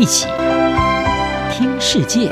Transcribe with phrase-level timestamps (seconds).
[0.00, 0.26] 一起
[1.52, 2.30] 听世界，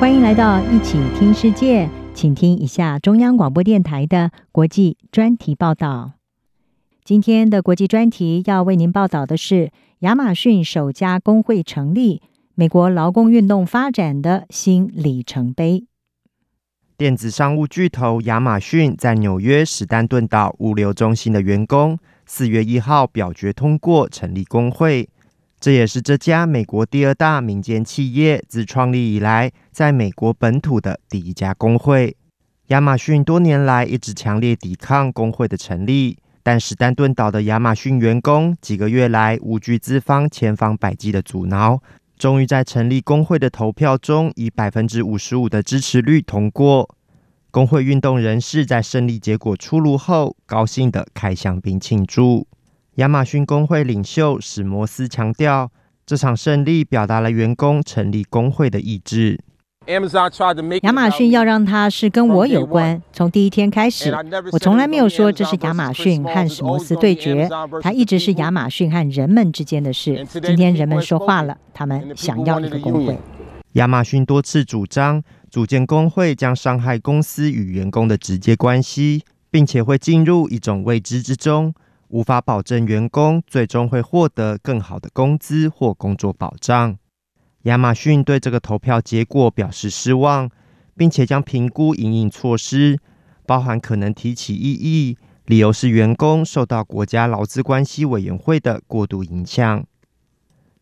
[0.00, 6.14] 欢迎来到一起听世界，请听一下中央广播电台的国际专题报道。
[7.04, 9.70] 今天的国际专题要为您报道的是
[10.00, 12.20] 亚马逊首家工会成立，
[12.56, 15.84] 美国劳工运动发展的新里程碑。
[16.96, 21.96] 电子商务巨头亚马逊在纽约史丹顿岛物流中心的员工，
[22.30, 25.08] 四月一号表决通过成立工会。
[25.58, 32.14] 这也是这家美国第二大民间企业自创立以来，在美国本土的第一家工会。
[32.66, 41.82] 亚马逊多年来一直强烈抵抗工会的成立，但史丹顿岛的亚马逊员工几个月来无惧资方千方百计的阻挠。
[42.18, 46.94] 终于在成立工会的投票中，以百分之五十五的支持率通过。
[47.50, 52.46] 工会运动人士在胜利结果出炉后，高兴地开香槟庆祝。
[52.96, 55.70] 亚马逊工会领袖史摩斯强调，
[56.04, 59.40] 这场胜利表达了员工成立工会的意志。
[60.82, 63.02] 亚马逊要让它是跟我有关。
[63.10, 64.14] 从第一天开始，
[64.52, 67.48] 我从来没有说这是亚马逊和史摩斯对决，
[67.80, 70.26] 它一直是亚马逊和人们之间的事。
[70.42, 73.16] 今天人们说话了，他们想要一个工会。
[73.72, 81.74] 亚马逊多次主张组建工会将伤害公司与员工的直接关系，并且会进入一种未知之中，
[82.08, 86.96] 无法保证员工最终会获得更好的工资或工作保障。
[87.62, 90.48] 亚马逊对这个投票结果表示失望，
[90.96, 92.98] 并且将评估因应措施，
[93.46, 99.84] 包含可能提起异议，理由是员工受到国家劳资关系委员会的过度影响。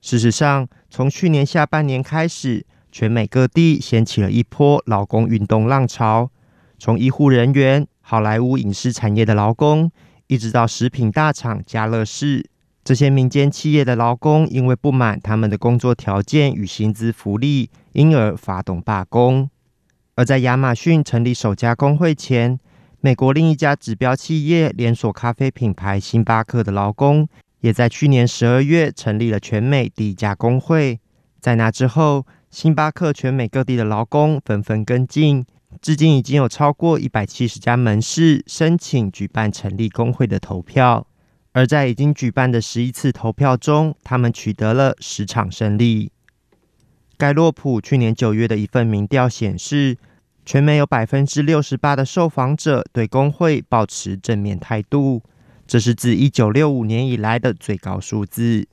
[0.00, 2.64] 事实上，从去年下半年开始，
[2.98, 6.30] 全美各地掀起了一波劳工运动浪潮，
[6.78, 9.92] 从医护人员、好莱坞影视产业的劳工，
[10.28, 12.48] 一直到食品大厂家乐氏。
[12.82, 19.50] 这些民间企业的劳工因为不满他们的工作条件与薪资福利，因而发动罢工。
[20.14, 22.58] 而在亚马逊成立首家工会前，
[23.02, 27.28] 美国另一家指标企业连锁咖啡品牌星巴克的劳工，
[27.60, 30.98] 也在去年十二月成立了全美第一家工会。
[31.38, 35.44] 在那之后，星巴克全美各地的劳工纷纷跟进，
[35.82, 41.06] 至今已经有超过一百七十家门市申请举办成立工会的投票。
[41.52, 46.12] 而在已经举办的十一次投票中，他们取得了十场胜利。
[47.16, 49.96] 盖洛普去年九月的一份民调显示，
[50.44, 55.22] 全美有百分之六十八的受访者对工会保持正面态度，
[55.66, 58.68] 这是自一九六五年以来的最高数字。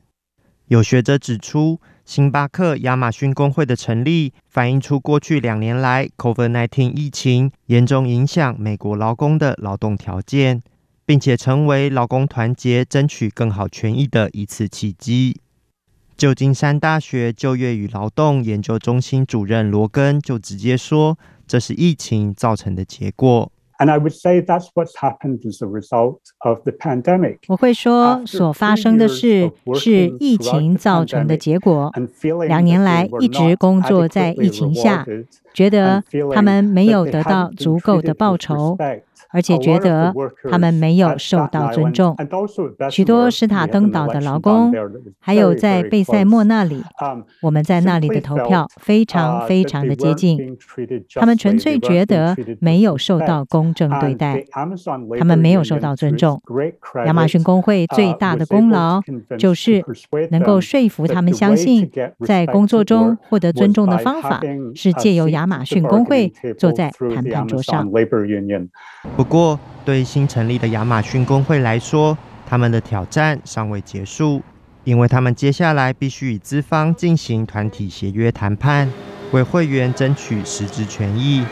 [0.68, 10.62] 有学者指出，星巴克亚马逊工会的成立，反映出过去两年来 COVID-19 疫情严重影响美国劳工的劳动条件。
[11.06, 15.38] 并且成为劳工团结、争取更好权益的一次契机。
[16.16, 23.52] 旧金山大学就业与劳动研究中心主任罗根就直接说：“这是疫情造成的结果。”
[23.84, 27.40] And I would say that's what's happened as a result of the pandemic.
[27.50, 31.92] 我会说，所发生的事是疫情造成的结果。
[32.48, 35.06] 两年来一直工作在疫情下，
[35.54, 36.02] 觉得
[36.34, 38.78] 他们没有得到足够的报酬。
[39.36, 40.14] 而且觉得
[40.52, 42.16] 他们没有受到尊重。
[42.92, 44.72] 许多史塔登岛的劳工，
[45.20, 46.84] 还有在贝塞莫那里，
[47.42, 50.56] 我们在那里的投票非常非常的接近。
[51.16, 56.42] 他们纯粹觉得没有受到公正对待，他们没有受到尊重。
[57.06, 59.02] 亚马逊工会最大的功劳
[59.38, 59.84] 就是
[60.30, 61.90] 能够说服他们相信，
[62.26, 64.42] 在工作中获得尊重的方法
[64.76, 67.90] 是借由亚马逊工会坐在谈判桌上。
[69.16, 74.42] 不过，对新成立的亚马逊工会来说，他们的挑战尚未结束，
[74.84, 78.90] 因为他们接下来必须与资方进行团体协约谈判，
[79.32, 81.44] 为会员争取实质权益。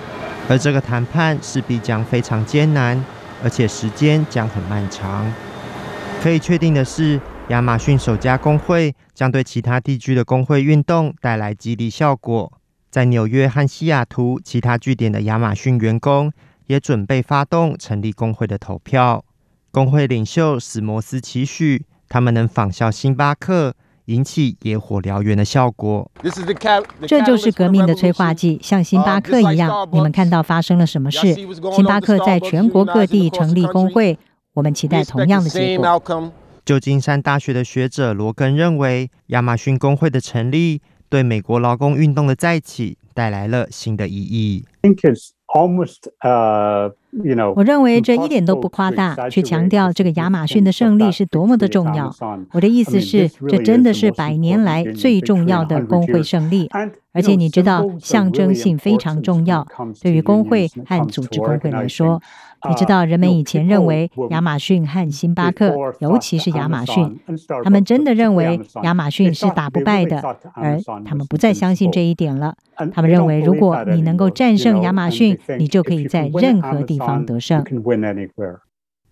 [0.49, 3.03] 而这个谈判势必将非常艰难，
[3.43, 5.31] 而且时间将很漫长。
[6.21, 12.51] 可以确定的是，亚马逊首家工会将对其他地区的工会运动带来激励效果。
[12.89, 16.31] 在纽约和西雅图其他据点的亚马逊员工，
[16.67, 19.23] 也准备发动成立工会的投票。
[19.71, 23.73] 工会领袖史摩斯期许他们能仿效星巴克，
[24.11, 26.11] 引起野火燎原的效果。
[27.07, 29.87] 这就是革命的催化剂，像星巴克一样。
[29.91, 31.33] 你们看到发生了什么事？
[31.73, 34.17] 星巴克在全国各地成立工会，
[34.53, 36.31] 我们期待同样的结果。
[36.63, 44.65] 旧金山大学的学者罗根认为，亚马逊工会的成立对美国劳工运动的再起带来了新的意义。
[45.53, 46.91] almost uh
[47.55, 52.13] 我认为这一点都不夸大，去强调这个亚马逊的胜利是多么的重要。
[52.53, 56.69] 我的意思是，这真的是百年来最重要的工会胜利，
[57.13, 59.67] 而且你知道，象征性非常重要，
[60.01, 62.21] 对于工会和组织工会来说。
[62.69, 67.19] 你知道，人们以前认为亚马逊和星巴克，尤其是亚马逊，
[67.63, 70.21] 他们真的认为亚马逊是打不败的，
[70.53, 72.53] 而他们不再相信这一点了。
[72.93, 77.63] 他们认为，如果你能够战胜亚马逊，你就可以在任何地方得胜。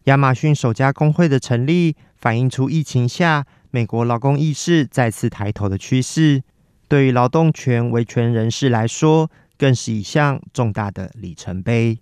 [0.05, 6.41] 亚马逊首家工会的成立，反映出疫情下美国劳工意识再次抬头的趋势，
[6.87, 11.99] 对于劳动权维权人士来说，更是一项重大的里程碑。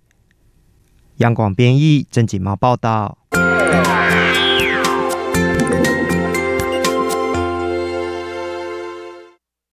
[1.17, 3.17] 央广编译，郑锦毛报道。